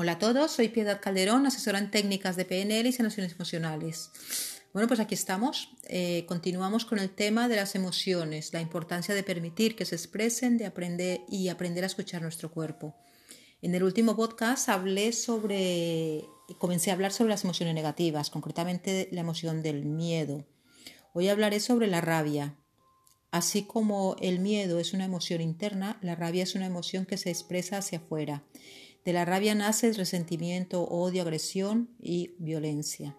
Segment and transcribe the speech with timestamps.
[0.00, 4.12] Hola a todos, soy Piedad Calderón, asesora en técnicas de PNL y sanaciones emocionales.
[4.72, 5.70] Bueno, pues aquí estamos.
[5.88, 10.56] Eh, continuamos con el tema de las emociones, la importancia de permitir que se expresen,
[10.56, 12.94] de aprender y aprender a escuchar nuestro cuerpo.
[13.60, 16.24] En el último podcast hablé sobre,
[16.58, 20.46] comencé a hablar sobre las emociones negativas, concretamente la emoción del miedo.
[21.12, 22.54] Hoy hablaré sobre la rabia.
[23.32, 27.30] Así como el miedo es una emoción interna, la rabia es una emoción que se
[27.30, 28.44] expresa hacia afuera.
[29.08, 33.16] De la rabia nace el resentimiento, odio, agresión y violencia.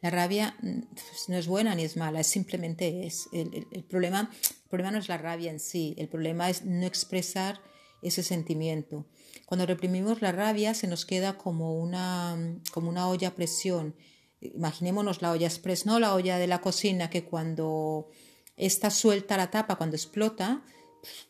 [0.00, 3.08] La rabia pues, no es buena ni es mala, es simplemente.
[3.32, 7.60] El, problema, el problema no es la rabia en sí, el problema es no expresar
[8.02, 9.06] ese sentimiento.
[9.46, 12.36] Cuando reprimimos la rabia se nos queda como una,
[12.72, 13.94] como una olla a presión.
[14.40, 18.08] Imaginémonos la olla express, no la olla de la cocina que cuando
[18.56, 20.64] está suelta la tapa, cuando explota,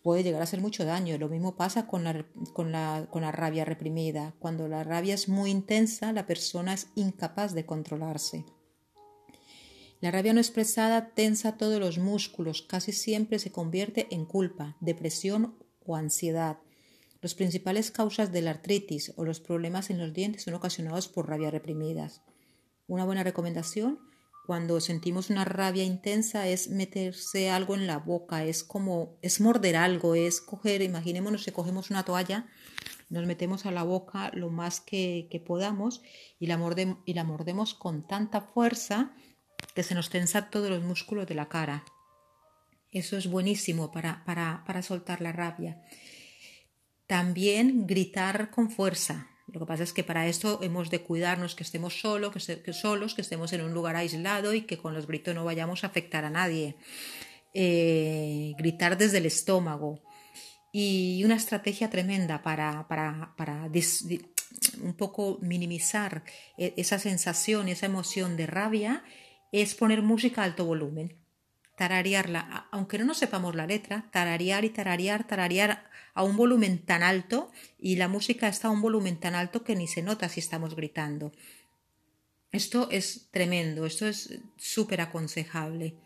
[0.02, 1.18] puede llegar a hacer mucho daño.
[1.18, 4.34] Lo mismo pasa con la, con, la, con la rabia reprimida.
[4.38, 8.44] Cuando la rabia es muy intensa, la persona es incapaz de controlarse.
[10.00, 15.54] La rabia no expresada tensa todos los músculos, casi siempre se convierte en culpa, depresión
[15.86, 16.58] o ansiedad.
[17.20, 21.28] Las principales causas de la artritis o los problemas en los dientes son ocasionados por
[21.28, 22.20] rabia reprimidas.
[22.88, 24.00] Una buena recomendación
[24.44, 29.76] cuando sentimos una rabia intensa es meterse algo en la boca, es como, es morder
[29.76, 32.48] algo, es coger, imaginémonos que cogemos una toalla,
[33.08, 36.02] nos metemos a la boca lo más que, podamos
[36.40, 36.58] y la,
[37.04, 39.14] y la mordemos con tanta fuerza
[39.74, 41.84] que se nos tensa todos los músculos de la cara.
[42.90, 45.82] Eso es buenísimo para, para, para soltar la rabia.
[47.06, 51.62] También gritar con fuerza, lo que pasa es que para esto hemos de cuidarnos que
[51.62, 55.34] estemos solos, que, solos, que estemos en un lugar aislado y que con los gritos
[55.34, 56.76] no vayamos a afectar a nadie.
[57.54, 60.00] Eh, gritar desde el estómago.
[60.72, 63.68] Y una estrategia tremenda para, para, para
[64.80, 66.24] un poco minimizar
[66.56, 69.04] e, esa sensación, esa emoción de rabia,
[69.52, 71.21] es poner música a alto volumen
[71.82, 77.02] tararearla, aunque no nos sepamos la letra, tararear y tararear, tararear a un volumen tan
[77.02, 80.38] alto y la música está a un volumen tan alto que ni se nota si
[80.38, 81.32] estamos gritando.
[82.52, 85.96] Esto es tremendo, esto es súper aconsejable.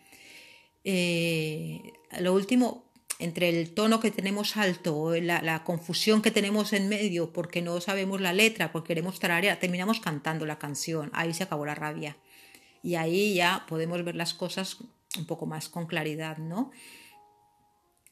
[0.82, 6.88] Eh, lo último, entre el tono que tenemos alto, la, la, confusión que tenemos en
[6.88, 11.43] medio porque no sabemos la letra, porque queremos tararear, terminamos cantando la canción, ahí se
[11.43, 12.16] acabó la rabia.
[12.82, 14.78] Y ahí ya podemos ver las cosas
[15.19, 16.71] un poco más con claridad, ¿no?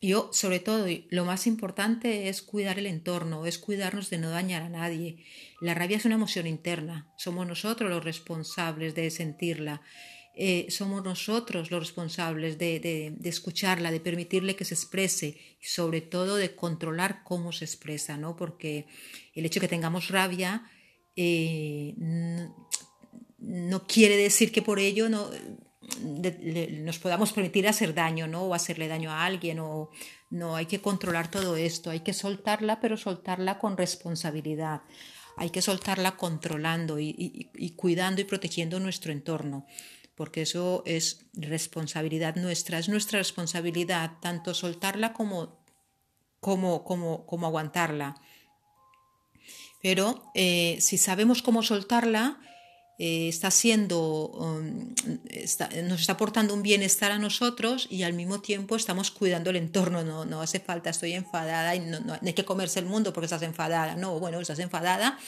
[0.01, 4.63] Yo, sobre todo, lo más importante es cuidar el entorno, es cuidarnos de no dañar
[4.63, 5.25] a nadie.
[5.63, 9.81] La rabia es una emoción interna, somos nosotros los responsables de sentirla,
[10.37, 16.37] eh, somos nosotros los responsables de, escucharla, de permitirle que se exprese y sobre todo
[16.37, 18.37] de controlar cómo se expresa, ¿no?
[18.37, 18.87] Porque
[19.35, 20.71] el hecho de que tengamos rabia
[21.17, 21.95] eh,
[23.39, 25.31] no quiere decir que por ello no
[26.05, 28.43] nos podamos permitir hacer daño, ¿no?
[28.45, 29.91] O hacerle daño a alguien, o
[30.31, 34.83] no, hay que controlar todo esto, hay que soltarla, pero soltarla con responsabilidad.
[35.37, 39.67] Hay que soltarla controlando y, cuidando y protegiendo nuestro entorno,
[40.15, 45.59] porque eso es responsabilidad nuestra, es nuestra responsabilidad tanto soltarla como,
[46.41, 48.15] como, como, como aguantarla.
[49.83, 52.41] Pero eh, si sabemos cómo soltarla,
[52.99, 54.95] eh, está haciendo, um,
[55.89, 60.05] nos está aportando un bienestar a nosotros y al mismo tiempo estamos cuidando el entorno.
[60.05, 63.27] No, no hace falta, estoy enfadada y no, no, hay que comerse el mundo porque
[63.27, 63.97] estás enfadada.
[63.97, 65.19] No, bueno, estás enfadada,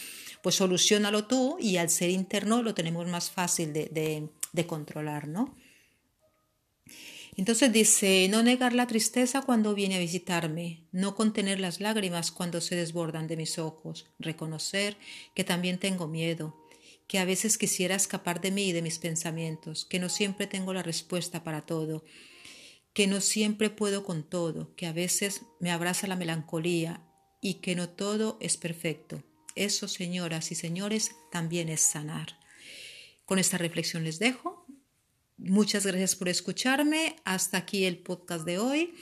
[0.42, 5.26] pues solucionalo tú y al ser interno lo tenemos más fácil de, de, de controlar,
[5.26, 5.56] ¿no?
[7.36, 12.62] Entonces dice, no negar la tristeza cuando viene a visitarme, no contener las lágrimas cuando
[12.62, 14.96] se desbordan de mis ojos, reconocer
[15.34, 16.56] que también tengo miedo,
[17.06, 20.74] que a veces quisiera escapar de mí y de mis pensamientos, que no siempre tengo
[20.74, 22.04] la respuesta para todo,
[22.92, 27.02] que no siempre puedo con todo, que a veces me abraza la melancolía
[27.40, 29.22] y que no todo es perfecto.
[29.54, 32.38] Eso, señoras y señores, también es sanar.
[33.24, 34.66] Con esta reflexión les dejo.
[35.36, 37.16] Muchas gracias por escucharme.
[37.24, 38.94] Hasta aquí el podcast de hoy.